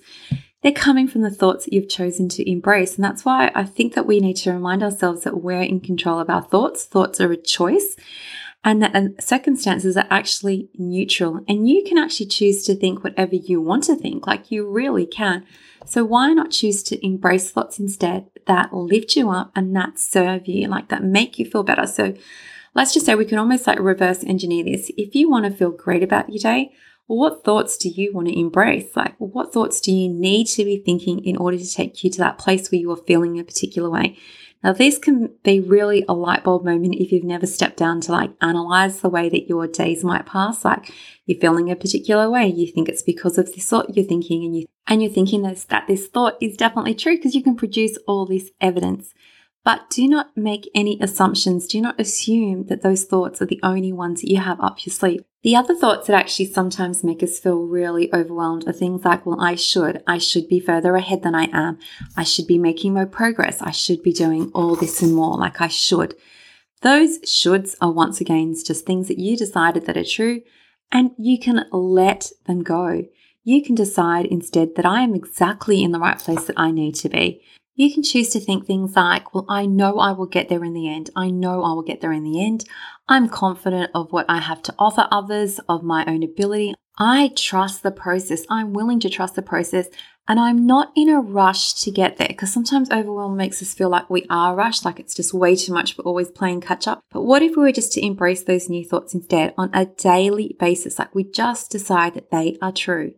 they're 0.62 0.74
coming 0.74 1.08
from 1.08 1.22
the 1.22 1.32
thoughts 1.32 1.64
that 1.66 1.74
you've 1.74 1.88
chosen 1.88 2.28
to 2.30 2.50
embrace. 2.50 2.96
And 2.96 3.06
that's 3.06 3.24
why 3.24 3.52
I 3.56 3.64
think 3.64 3.94
that 3.94 4.06
we 4.06 4.20
need 4.20 4.36
to 4.38 4.52
remind 4.52 4.84
ourselves 4.84 5.24
that 5.24 5.42
we're 5.42 5.62
in 5.62 5.80
control 5.80 6.20
of 6.20 6.30
our 6.30 6.42
thoughts. 6.42 6.84
Thoughts 6.84 7.22
are 7.22 7.32
a 7.32 7.38
choice 7.38 7.96
and 8.64 8.84
that 8.84 9.24
circumstances 9.24 9.96
are 9.96 10.08
actually 10.10 10.70
neutral. 10.78 11.44
And 11.48 11.70
you 11.70 11.84
can 11.84 11.98
actually 11.98 12.26
choose 12.26 12.64
to 12.66 12.76
think 12.76 13.04
whatever 13.04 13.36
you 13.36 13.62
want 13.62 13.86
to 13.86 13.96
think, 13.96 14.28
like 14.28 14.52
you 14.52 14.70
really 14.70 15.06
can. 15.06 15.46
So 15.86 16.04
why 16.04 16.34
not 16.34 16.52
choose 16.52 16.84
to 16.84 17.06
embrace 17.06 17.52
thoughts 17.52 17.80
instead 17.80 18.28
that 18.48 18.74
lift 18.74 19.16
you 19.16 19.30
up 19.30 19.52
and 19.56 19.76
that 19.76 19.98
serve 19.98 20.48
you, 20.48 20.68
like 20.68 20.90
that 20.90 21.04
make 21.04 21.40
you 21.40 21.46
feel 21.46 21.64
better? 21.64 21.88
So 21.88 22.14
let's 22.76 22.94
just 22.94 23.06
say 23.06 23.16
we 23.16 23.26
can 23.26 23.40
almost 23.40 23.66
like 23.66 23.80
reverse 23.80 24.24
engineer 24.24 24.66
this. 24.66 24.92
If 24.98 25.16
you 25.16 25.30
want 25.30 25.46
to 25.46 25.52
feel 25.52 25.72
great 25.72 26.04
about 26.04 26.30
your 26.30 26.40
day, 26.40 26.74
what 27.08 27.44
thoughts 27.44 27.76
do 27.76 27.90
you 27.90 28.14
want 28.14 28.28
to 28.28 28.40
embrace? 28.40 28.96
Like, 28.96 29.16
what 29.18 29.52
thoughts 29.52 29.82
do 29.82 29.92
you 29.92 30.08
need 30.08 30.46
to 30.46 30.64
be 30.64 30.78
thinking 30.78 31.26
in 31.26 31.38
order 31.38 31.58
to 31.58 31.74
take 31.74 32.04
you 32.04 32.12
to 32.12 32.20
that 32.20 32.38
place 32.38 32.72
where 32.72 32.80
you 32.80 32.92
are 32.92 32.98
feeling 32.98 33.40
a 33.40 33.44
particular 33.44 33.90
way? 33.90 34.16
Now, 34.64 34.74
this 34.74 34.98
can 34.98 35.30
be 35.44 35.62
really 35.62 36.04
a 36.10 36.14
light 36.14 36.44
bulb 36.44 36.66
moment 36.66 36.96
if 36.96 37.12
you've 37.12 37.24
never 37.24 37.46
stepped 37.46 37.78
down 37.78 38.02
to 38.02 38.12
like 38.12 38.32
analyze 38.42 39.00
the 39.00 39.10
way 39.10 39.30
that 39.30 39.48
your 39.48 39.68
days 39.68 40.04
might 40.04 40.26
pass. 40.26 40.66
Like 40.66 40.94
you're 41.26 41.40
feeling 41.40 41.72
a 41.72 41.76
particular 41.78 42.30
way, 42.30 42.48
you 42.48 42.68
think 42.68 42.90
it's 42.90 43.02
because 43.02 43.38
of 43.38 43.54
this 43.54 43.70
thought 43.70 43.96
you're 43.96 44.06
thinking, 44.06 44.44
and 44.44 44.58
you 44.58 44.66
and 44.86 45.02
you're 45.02 45.12
thinking 45.12 45.44
this, 45.44 45.64
that 45.66 45.88
this 45.88 46.08
thought 46.08 46.36
is 46.42 46.58
definitely 46.58 46.96
true 46.96 47.16
because 47.16 47.36
you 47.36 47.44
can 47.44 47.56
produce 47.56 47.98
all 48.08 48.26
this 48.26 48.50
evidence. 48.60 49.14
But 49.70 49.88
do 49.92 50.08
not 50.08 50.36
make 50.36 50.68
any 50.74 50.98
assumptions. 51.00 51.68
Do 51.68 51.80
not 51.80 52.00
assume 52.00 52.66
that 52.70 52.82
those 52.82 53.04
thoughts 53.04 53.40
are 53.40 53.46
the 53.46 53.60
only 53.62 53.94
ones 53.94 54.22
that 54.22 54.32
you 54.32 54.38
have 54.40 54.60
up 54.60 54.84
your 54.84 54.92
sleeve. 54.92 55.22
The 55.44 55.56
other 55.56 55.76
thoughts 55.76 56.08
that 56.08 56.16
actually 56.16 56.48
sometimes 56.48 57.04
make 57.04 57.22
us 57.22 57.38
feel 57.38 57.68
really 57.68 58.12
overwhelmed 58.12 58.68
are 58.68 58.74
things 58.74 59.06
like, 59.06 59.28
well, 59.28 59.40
I 59.40 59.54
should, 59.54 60.02
I 60.08 60.18
should 60.18 60.50
be 60.50 60.60
further 60.60 60.96
ahead 60.96 61.22
than 61.22 61.36
I 61.36 61.50
am. 61.54 61.78
I 62.18 62.24
should 62.24 62.48
be 62.48 62.58
making 62.58 62.96
more 62.96 63.06
progress. 63.06 63.62
I 63.62 63.70
should 63.70 64.02
be 64.02 64.12
doing 64.12 64.50
all 64.56 64.76
this 64.76 65.04
and 65.04 65.14
more 65.14 65.38
like 65.38 65.62
I 65.62 65.68
should. 65.68 66.16
Those 66.82 67.20
shoulds 67.20 67.76
are 67.80 67.92
once 67.92 68.20
again 68.20 68.56
just 68.66 68.88
things 68.88 69.08
that 69.08 69.20
you 69.20 69.38
decided 69.38 69.86
that 69.86 69.98
are 69.98 70.04
true 70.04 70.42
and 70.92 71.12
you 71.20 71.38
can 71.38 71.66
let 71.72 72.32
them 72.48 72.64
go. 72.64 73.04
You 73.44 73.64
can 73.64 73.76
decide 73.76 74.26
instead 74.26 74.78
that 74.78 74.86
I 74.88 75.02
am 75.02 75.14
exactly 75.14 75.84
in 75.84 75.92
the 75.92 76.00
right 76.00 76.18
place 76.18 76.46
that 76.46 76.58
I 76.58 76.72
need 76.72 76.96
to 76.96 77.10
be. 77.10 77.44
You 77.80 77.94
can 77.94 78.04
choose 78.04 78.28
to 78.32 78.42
think 78.42 78.66
things 78.66 78.94
like, 78.98 79.34
well, 79.34 79.46
I 79.48 79.66
know 79.66 80.00
I 80.00 80.12
will 80.12 80.26
get 80.26 80.50
there 80.50 80.66
in 80.66 80.74
the 80.74 80.94
end. 80.94 81.12
I 81.16 81.30
know 81.30 81.64
I 81.64 81.72
will 81.72 81.82
get 81.82 82.02
there 82.02 82.12
in 82.12 82.26
the 82.26 82.44
end. 82.44 82.66
I'm 83.08 83.30
confident 83.30 83.90
of 83.96 84.12
what 84.12 84.26
I 84.28 84.40
have 84.40 84.62
to 84.64 84.76
offer 84.78 85.08
others, 85.10 85.62
of 85.70 85.82
my 85.82 86.04
own 86.06 86.22
ability. 86.22 86.74
I 86.98 87.32
trust 87.38 87.82
the 87.82 87.92
process. 87.92 88.44
I'm 88.50 88.74
willing 88.74 89.00
to 89.00 89.10
trust 89.10 89.36
the 89.36 89.42
process. 89.42 89.88
And 90.28 90.42
I'm 90.42 90.68
not 90.68 90.92
in 90.94 91.08
a 91.08 91.22
rush 91.22 91.72
to 91.76 91.90
get 91.90 92.18
there 92.18 92.28
because 92.28 92.52
sometimes 92.52 92.92
overwhelm 92.92 93.38
makes 93.38 93.62
us 93.62 93.74
feel 93.74 93.88
like 93.88 94.10
we 94.10 94.26
are 94.30 94.56
rushed, 94.56 94.84
like 94.84 95.00
it's 95.00 95.16
just 95.16 95.34
way 95.34 95.56
too 95.56 95.72
much. 95.72 95.98
We're 95.98 96.04
always 96.04 96.30
playing 96.30 96.60
catch 96.60 96.86
up. 96.86 97.00
But 97.12 97.22
what 97.22 97.42
if 97.42 97.52
we 97.52 97.64
were 97.64 97.72
just 97.72 97.94
to 97.94 98.06
embrace 98.06 98.44
those 98.44 98.68
new 98.68 98.84
thoughts 98.84 99.14
instead 99.14 99.54
on 99.58 99.70
a 99.74 99.86
daily 99.86 100.58
basis? 100.60 101.00
Like 101.00 101.16
we 101.16 101.24
just 101.24 101.72
decide 101.72 102.14
that 102.16 102.30
they 102.30 102.58
are 102.62 102.74
true. 102.74 103.14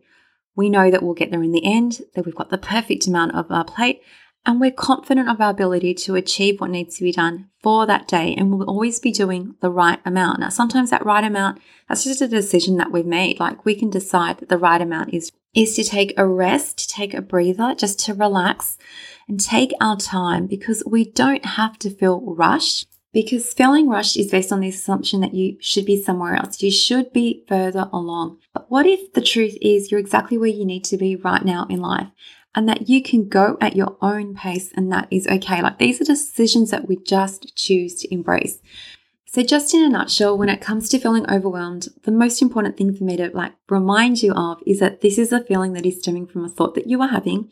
We 0.54 0.70
know 0.70 0.88
that 0.88 1.02
we'll 1.02 1.14
get 1.14 1.32
there 1.32 1.42
in 1.42 1.50
the 1.50 1.64
end, 1.64 2.02
that 2.14 2.24
we've 2.24 2.36
got 2.36 2.50
the 2.50 2.58
perfect 2.58 3.08
amount 3.08 3.34
of 3.34 3.50
our 3.50 3.64
plate, 3.64 4.02
and 4.44 4.60
we're 4.60 4.72
confident 4.72 5.28
of 5.28 5.40
our 5.40 5.50
ability 5.50 5.94
to 5.94 6.16
achieve 6.16 6.60
what 6.60 6.70
needs 6.70 6.96
to 6.96 7.04
be 7.04 7.12
done 7.12 7.48
for 7.62 7.86
that 7.86 8.08
day 8.08 8.34
and 8.36 8.50
we'll 8.50 8.68
always 8.68 8.98
be 8.98 9.12
doing 9.12 9.54
the 9.60 9.70
right 9.70 10.00
amount. 10.04 10.40
Now, 10.40 10.48
sometimes 10.48 10.90
that 10.90 11.06
right 11.06 11.22
amount, 11.22 11.60
that's 11.88 12.04
just 12.04 12.20
a 12.20 12.28
decision 12.28 12.76
that 12.76 12.90
we've 12.90 13.06
made. 13.06 13.38
Like 13.38 13.64
we 13.64 13.74
can 13.74 13.90
decide 13.90 14.38
that 14.38 14.48
the 14.48 14.58
right 14.58 14.80
amount 14.80 15.14
is, 15.14 15.30
is 15.54 15.76
to 15.76 15.84
take 15.84 16.12
a 16.16 16.26
rest, 16.26 16.78
to 16.78 16.88
take 16.88 17.14
a 17.14 17.22
breather, 17.22 17.74
just 17.76 18.00
to 18.00 18.14
relax 18.14 18.78
and 19.28 19.38
take 19.38 19.72
our 19.80 19.96
time 19.96 20.46
because 20.46 20.82
we 20.86 21.04
don't 21.04 21.44
have 21.44 21.78
to 21.78 21.90
feel 21.90 22.20
rushed 22.20 22.88
because 23.12 23.52
feeling 23.52 23.88
rushed 23.88 24.16
is 24.16 24.30
based 24.30 24.52
on 24.52 24.60
the 24.60 24.68
assumption 24.68 25.20
that 25.20 25.34
you 25.34 25.56
should 25.60 25.84
be 25.84 26.02
somewhere 26.02 26.34
else. 26.34 26.62
You 26.62 26.70
should 26.70 27.12
be 27.12 27.44
further 27.46 27.88
along. 27.92 28.38
But 28.54 28.70
what 28.70 28.86
if 28.86 29.12
the 29.12 29.20
truth 29.20 29.56
is 29.60 29.90
you're 29.90 30.00
exactly 30.00 30.38
where 30.38 30.48
you 30.48 30.64
need 30.64 30.84
to 30.84 30.96
be 30.96 31.16
right 31.16 31.44
now 31.44 31.66
in 31.68 31.80
life? 31.80 32.08
And 32.54 32.68
that 32.68 32.88
you 32.88 33.02
can 33.02 33.28
go 33.28 33.56
at 33.60 33.76
your 33.76 33.96
own 34.02 34.34
pace 34.34 34.72
and 34.74 34.92
that 34.92 35.08
is 35.10 35.26
okay. 35.26 35.62
Like 35.62 35.78
these 35.78 36.00
are 36.00 36.04
decisions 36.04 36.70
that 36.70 36.88
we 36.88 36.96
just 36.96 37.56
choose 37.56 37.94
to 37.96 38.12
embrace. 38.12 38.60
So 39.34 39.42
just 39.42 39.72
in 39.72 39.82
a 39.82 39.88
nutshell, 39.88 40.36
when 40.36 40.50
it 40.50 40.60
comes 40.60 40.90
to 40.90 40.98
feeling 40.98 41.24
overwhelmed, 41.30 41.88
the 42.02 42.12
most 42.12 42.42
important 42.42 42.76
thing 42.76 42.94
for 42.94 43.02
me 43.02 43.16
to 43.16 43.30
like 43.32 43.54
remind 43.70 44.22
you 44.22 44.34
of 44.34 44.62
is 44.66 44.78
that 44.80 45.00
this 45.00 45.16
is 45.16 45.32
a 45.32 45.42
feeling 45.42 45.72
that 45.72 45.86
is 45.86 46.00
stemming 46.00 46.26
from 46.26 46.44
a 46.44 46.50
thought 46.50 46.74
that 46.74 46.86
you 46.86 47.00
are 47.00 47.08
having 47.08 47.50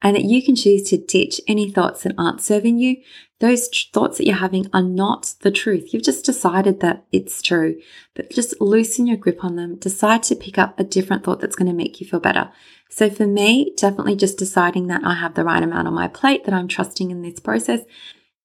and 0.00 0.14
that 0.14 0.22
you 0.22 0.40
can 0.40 0.54
choose 0.54 0.84
to 0.84 0.96
ditch 0.96 1.40
any 1.48 1.68
thoughts 1.68 2.04
that 2.04 2.14
aren't 2.16 2.42
serving 2.42 2.78
you. 2.78 2.98
Those 3.40 3.68
tr- 3.68 3.88
thoughts 3.92 4.18
that 4.18 4.26
you're 4.28 4.36
having 4.36 4.70
are 4.72 4.84
not 4.84 5.34
the 5.40 5.50
truth. 5.50 5.92
You've 5.92 6.04
just 6.04 6.24
decided 6.24 6.78
that 6.78 7.04
it's 7.10 7.42
true, 7.42 7.80
but 8.14 8.30
just 8.30 8.54
loosen 8.60 9.08
your 9.08 9.16
grip 9.16 9.42
on 9.42 9.56
them. 9.56 9.74
Decide 9.80 10.22
to 10.24 10.36
pick 10.36 10.58
up 10.58 10.78
a 10.78 10.84
different 10.84 11.24
thought 11.24 11.40
that's 11.40 11.56
going 11.56 11.66
to 11.66 11.74
make 11.74 12.00
you 12.00 12.06
feel 12.06 12.20
better. 12.20 12.52
So 12.88 13.10
for 13.10 13.26
me, 13.26 13.74
definitely 13.76 14.14
just 14.14 14.38
deciding 14.38 14.86
that 14.86 15.02
I 15.04 15.14
have 15.14 15.34
the 15.34 15.44
right 15.44 15.62
amount 15.64 15.88
on 15.88 15.94
my 15.94 16.06
plate, 16.06 16.44
that 16.44 16.54
I'm 16.54 16.68
trusting 16.68 17.10
in 17.10 17.22
this 17.22 17.40
process. 17.40 17.80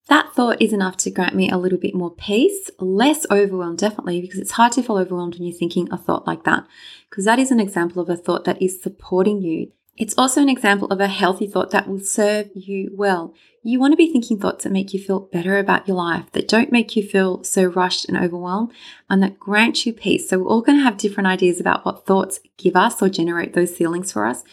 That 0.07 0.33
thought 0.33 0.61
is 0.61 0.73
enough 0.73 0.97
to 0.97 1.11
grant 1.11 1.35
me 1.35 1.49
a 1.49 1.57
little 1.57 1.77
bit 1.77 1.95
more 1.95 2.11
peace, 2.11 2.69
less 2.79 3.25
overwhelmed, 3.29 3.77
definitely, 3.77 4.19
because 4.19 4.39
it's 4.39 4.51
hard 4.51 4.71
to 4.73 4.83
feel 4.83 4.97
overwhelmed 4.97 5.35
when 5.35 5.43
you're 5.43 5.57
thinking 5.57 5.87
a 5.91 5.97
thought 5.97 6.27
like 6.27 6.43
that, 6.43 6.65
because 7.09 7.25
that 7.25 7.39
is 7.39 7.51
an 7.51 7.59
example 7.59 8.01
of 8.01 8.09
a 8.09 8.17
thought 8.17 8.43
that 8.45 8.61
is 8.61 8.81
supporting 8.81 9.41
you. 9.41 9.71
It's 9.97 10.15
also 10.17 10.41
an 10.41 10.49
example 10.49 10.87
of 10.87 10.99
a 10.99 11.07
healthy 11.07 11.45
thought 11.45 11.71
that 11.71 11.87
will 11.87 11.99
serve 11.99 12.49
you 12.55 12.89
well. 12.93 13.35
You 13.61 13.79
want 13.79 13.91
to 13.91 13.97
be 13.97 14.11
thinking 14.11 14.39
thoughts 14.39 14.63
that 14.63 14.71
make 14.71 14.93
you 14.93 14.99
feel 14.99 15.19
better 15.19 15.59
about 15.59 15.87
your 15.87 15.97
life, 15.97 16.31
that 16.31 16.47
don't 16.47 16.71
make 16.71 16.95
you 16.95 17.03
feel 17.03 17.43
so 17.43 17.65
rushed 17.65 18.05
and 18.09 18.17
overwhelmed, 18.17 18.71
and 19.09 19.21
that 19.21 19.39
grant 19.39 19.85
you 19.85 19.93
peace. 19.93 20.27
So, 20.27 20.39
we're 20.39 20.47
all 20.47 20.61
going 20.61 20.79
to 20.79 20.83
have 20.83 20.97
different 20.97 21.27
ideas 21.27 21.59
about 21.59 21.85
what 21.85 22.07
thoughts 22.07 22.39
give 22.57 22.75
us 22.75 23.01
or 23.01 23.09
generate 23.09 23.53
those 23.53 23.75
feelings 23.75 24.11
for 24.11 24.25
us. 24.25 24.43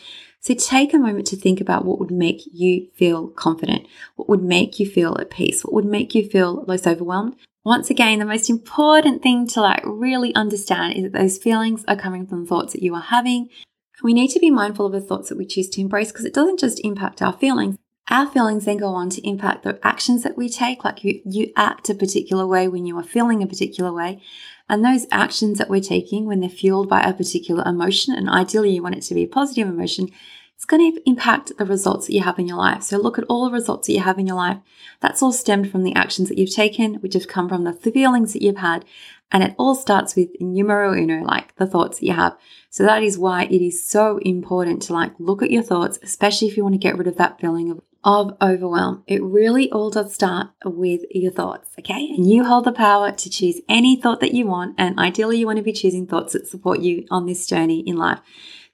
So, 0.40 0.54
take 0.54 0.94
a 0.94 0.98
moment 0.98 1.26
to 1.28 1.36
think 1.36 1.60
about 1.60 1.84
what 1.84 1.98
would 1.98 2.10
make 2.10 2.42
you 2.52 2.88
feel 2.94 3.28
confident, 3.28 3.86
what 4.16 4.28
would 4.28 4.42
make 4.42 4.78
you 4.78 4.88
feel 4.88 5.16
at 5.20 5.30
peace, 5.30 5.62
what 5.62 5.74
would 5.74 5.84
make 5.84 6.14
you 6.14 6.28
feel 6.28 6.64
less 6.66 6.86
overwhelmed. 6.86 7.36
Once 7.64 7.90
again, 7.90 8.18
the 8.18 8.24
most 8.24 8.48
important 8.48 9.22
thing 9.22 9.46
to 9.48 9.60
like 9.60 9.82
really 9.84 10.34
understand 10.34 10.94
is 10.94 11.02
that 11.02 11.12
those 11.12 11.38
feelings 11.38 11.84
are 11.86 11.96
coming 11.96 12.26
from 12.26 12.46
thoughts 12.46 12.72
that 12.72 12.82
you 12.82 12.94
are 12.94 13.02
having. 13.02 13.48
We 14.02 14.14
need 14.14 14.28
to 14.28 14.40
be 14.40 14.50
mindful 14.50 14.86
of 14.86 14.92
the 14.92 15.00
thoughts 15.00 15.28
that 15.28 15.36
we 15.36 15.44
choose 15.44 15.68
to 15.70 15.80
embrace 15.80 16.12
because 16.12 16.24
it 16.24 16.32
doesn't 16.32 16.60
just 16.60 16.80
impact 16.84 17.20
our 17.20 17.32
feelings, 17.32 17.76
our 18.10 18.26
feelings 18.26 18.64
then 18.64 18.78
go 18.78 18.88
on 18.88 19.10
to 19.10 19.28
impact 19.28 19.64
the 19.64 19.78
actions 19.86 20.22
that 20.22 20.36
we 20.36 20.48
take, 20.48 20.84
like 20.84 21.04
you, 21.04 21.20
you 21.26 21.52
act 21.56 21.90
a 21.90 21.94
particular 21.94 22.46
way 22.46 22.68
when 22.68 22.86
you 22.86 22.96
are 22.96 23.02
feeling 23.02 23.42
a 23.42 23.46
particular 23.46 23.92
way. 23.92 24.22
And 24.68 24.84
those 24.84 25.06
actions 25.10 25.58
that 25.58 25.70
we're 25.70 25.80
taking, 25.80 26.26
when 26.26 26.40
they're 26.40 26.50
fueled 26.50 26.88
by 26.88 27.02
a 27.02 27.14
particular 27.14 27.64
emotion, 27.64 28.14
and 28.14 28.28
ideally 28.28 28.74
you 28.74 28.82
want 28.82 28.96
it 28.96 29.02
to 29.02 29.14
be 29.14 29.24
a 29.24 29.28
positive 29.28 29.68
emotion, 29.68 30.08
it's 30.54 30.64
going 30.64 30.92
to 30.92 31.08
impact 31.08 31.52
the 31.56 31.64
results 31.64 32.06
that 32.06 32.14
you 32.14 32.22
have 32.22 32.38
in 32.38 32.48
your 32.48 32.58
life. 32.58 32.82
So 32.82 32.98
look 32.98 33.16
at 33.16 33.24
all 33.28 33.44
the 33.44 33.52
results 33.52 33.86
that 33.86 33.92
you 33.92 34.00
have 34.00 34.18
in 34.18 34.26
your 34.26 34.36
life. 34.36 34.58
That's 35.00 35.22
all 35.22 35.30
stemmed 35.32 35.70
from 35.70 35.84
the 35.84 35.94
actions 35.94 36.28
that 36.28 36.36
you've 36.36 36.52
taken, 36.52 36.94
which 36.96 37.14
have 37.14 37.28
come 37.28 37.48
from 37.48 37.62
the 37.62 37.72
feelings 37.72 38.32
that 38.32 38.42
you've 38.42 38.56
had. 38.56 38.84
And 39.30 39.44
it 39.44 39.54
all 39.56 39.76
starts 39.76 40.16
with 40.16 40.30
numero 40.40 40.92
uno, 40.94 41.22
like 41.22 41.54
the 41.56 41.66
thoughts 41.66 42.00
that 42.00 42.06
you 42.06 42.12
have. 42.12 42.36
So 42.70 42.82
that 42.82 43.04
is 43.04 43.16
why 43.16 43.44
it 43.44 43.64
is 43.64 43.88
so 43.88 44.18
important 44.18 44.82
to 44.82 44.94
like 44.94 45.12
look 45.20 45.42
at 45.42 45.52
your 45.52 45.62
thoughts, 45.62 45.98
especially 46.02 46.48
if 46.48 46.56
you 46.56 46.64
want 46.64 46.74
to 46.74 46.78
get 46.78 46.98
rid 46.98 47.06
of 47.06 47.18
that 47.18 47.40
feeling 47.40 47.70
of 47.70 47.80
of 48.04 48.36
overwhelm. 48.40 49.02
It 49.06 49.22
really 49.22 49.70
all 49.70 49.90
does 49.90 50.14
start 50.14 50.48
with 50.64 51.02
your 51.10 51.32
thoughts, 51.32 51.70
okay? 51.78 52.08
And 52.16 52.30
you 52.30 52.44
hold 52.44 52.64
the 52.64 52.72
power 52.72 53.12
to 53.12 53.30
choose 53.30 53.60
any 53.68 53.96
thought 53.96 54.20
that 54.20 54.34
you 54.34 54.46
want. 54.46 54.76
And 54.78 54.98
ideally, 54.98 55.38
you 55.38 55.46
want 55.46 55.58
to 55.58 55.62
be 55.62 55.72
choosing 55.72 56.06
thoughts 56.06 56.32
that 56.32 56.46
support 56.46 56.80
you 56.80 57.06
on 57.10 57.26
this 57.26 57.46
journey 57.46 57.80
in 57.80 57.96
life 57.96 58.20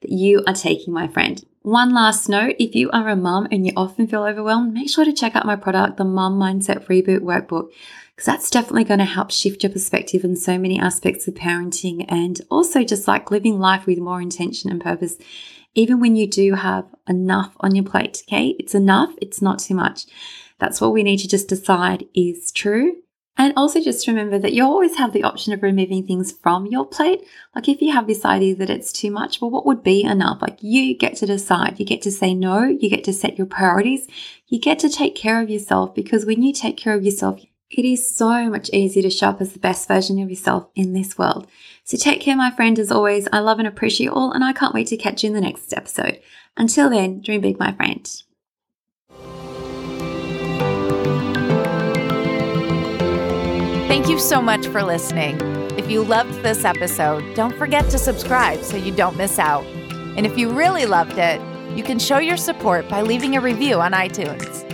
that 0.02 0.12
you 0.12 0.44
are 0.46 0.54
taking, 0.54 0.92
my 0.92 1.08
friend. 1.08 1.44
One 1.62 1.94
last 1.94 2.28
note 2.28 2.56
if 2.58 2.74
you 2.74 2.90
are 2.90 3.08
a 3.08 3.16
mum 3.16 3.48
and 3.50 3.66
you 3.66 3.72
often 3.74 4.06
feel 4.06 4.22
overwhelmed, 4.22 4.74
make 4.74 4.90
sure 4.90 5.06
to 5.06 5.14
check 5.14 5.34
out 5.34 5.46
my 5.46 5.56
product, 5.56 5.96
the 5.96 6.04
Mum 6.04 6.38
Mindset 6.38 6.86
Reboot 6.86 7.20
Workbook, 7.20 7.70
because 8.14 8.26
that's 8.26 8.50
definitely 8.50 8.84
going 8.84 8.98
to 8.98 9.06
help 9.06 9.30
shift 9.30 9.62
your 9.62 9.72
perspective 9.72 10.24
in 10.24 10.36
so 10.36 10.58
many 10.58 10.78
aspects 10.78 11.26
of 11.26 11.34
parenting 11.34 12.04
and 12.06 12.42
also 12.50 12.84
just 12.84 13.08
like 13.08 13.30
living 13.30 13.58
life 13.58 13.86
with 13.86 13.98
more 13.98 14.20
intention 14.20 14.70
and 14.70 14.82
purpose 14.82 15.16
even 15.74 16.00
when 16.00 16.16
you 16.16 16.28
do 16.28 16.54
have 16.54 16.86
enough 17.08 17.54
on 17.60 17.74
your 17.74 17.84
plate, 17.84 18.22
okay? 18.26 18.54
It's 18.58 18.74
enough, 18.74 19.14
it's 19.20 19.42
not 19.42 19.58
too 19.58 19.74
much. 19.74 20.06
That's 20.58 20.80
what 20.80 20.92
we 20.92 21.02
need 21.02 21.18
to 21.18 21.28
just 21.28 21.48
decide 21.48 22.06
is 22.14 22.52
true. 22.52 22.96
And 23.36 23.52
also 23.56 23.82
just 23.82 24.06
remember 24.06 24.38
that 24.38 24.52
you 24.52 24.62
always 24.62 24.96
have 24.96 25.12
the 25.12 25.24
option 25.24 25.52
of 25.52 25.62
removing 25.62 26.06
things 26.06 26.30
from 26.30 26.66
your 26.66 26.86
plate. 26.86 27.26
Like 27.54 27.68
if 27.68 27.82
you 27.82 27.92
have 27.92 28.06
this 28.06 28.24
idea 28.24 28.54
that 28.56 28.70
it's 28.70 28.92
too 28.92 29.10
much, 29.10 29.40
well, 29.40 29.50
what 29.50 29.66
would 29.66 29.82
be 29.82 30.04
enough? 30.04 30.40
Like 30.40 30.62
you 30.62 30.96
get 30.96 31.16
to 31.16 31.26
decide. 31.26 31.80
You 31.80 31.84
get 31.84 32.00
to 32.02 32.12
say 32.12 32.32
no. 32.32 32.62
You 32.62 32.88
get 32.88 33.02
to 33.04 33.12
set 33.12 33.36
your 33.36 33.48
priorities. 33.48 34.06
You 34.46 34.60
get 34.60 34.78
to 34.80 34.88
take 34.88 35.16
care 35.16 35.42
of 35.42 35.50
yourself 35.50 35.96
because 35.96 36.24
when 36.24 36.42
you 36.44 36.52
take 36.52 36.76
care 36.76 36.94
of 36.94 37.02
yourself, 37.02 37.40
it 37.70 37.84
is 37.84 38.14
so 38.14 38.48
much 38.50 38.70
easier 38.70 39.02
to 39.02 39.10
show 39.10 39.28
up 39.28 39.40
as 39.40 39.52
the 39.52 39.58
best 39.58 39.88
version 39.88 40.20
of 40.20 40.30
yourself 40.30 40.68
in 40.74 40.92
this 40.92 41.18
world. 41.18 41.46
So 41.84 41.96
take 41.96 42.20
care, 42.20 42.36
my 42.36 42.50
friend. 42.50 42.78
As 42.78 42.90
always, 42.90 43.26
I 43.32 43.40
love 43.40 43.58
and 43.58 43.68
appreciate 43.68 44.06
you 44.06 44.12
all, 44.12 44.32
and 44.32 44.44
I 44.44 44.52
can't 44.52 44.74
wait 44.74 44.86
to 44.88 44.96
catch 44.96 45.24
you 45.24 45.28
in 45.28 45.34
the 45.34 45.40
next 45.40 45.72
episode. 45.72 46.20
Until 46.56 46.90
then, 46.90 47.20
dream 47.20 47.40
big, 47.40 47.58
my 47.58 47.72
friend. 47.72 48.08
Thank 53.88 54.08
you 54.08 54.18
so 54.18 54.40
much 54.40 54.66
for 54.66 54.82
listening. 54.82 55.38
If 55.78 55.90
you 55.90 56.04
loved 56.04 56.42
this 56.42 56.64
episode, 56.64 57.34
don't 57.34 57.56
forget 57.56 57.90
to 57.90 57.98
subscribe 57.98 58.62
so 58.62 58.76
you 58.76 58.94
don't 58.94 59.16
miss 59.16 59.38
out. 59.38 59.64
And 60.16 60.26
if 60.26 60.38
you 60.38 60.50
really 60.50 60.86
loved 60.86 61.18
it, 61.18 61.40
you 61.76 61.82
can 61.82 61.98
show 61.98 62.18
your 62.18 62.36
support 62.36 62.88
by 62.88 63.02
leaving 63.02 63.36
a 63.36 63.40
review 63.40 63.80
on 63.80 63.92
iTunes. 63.92 64.73